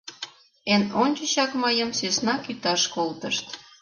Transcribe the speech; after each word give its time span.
Эн 0.73 0.83
ончычак 1.03 1.51
мыйым 1.63 1.89
сӧсна 1.97 2.35
кӱташ 2.45 2.81
колтышт. 2.93 3.45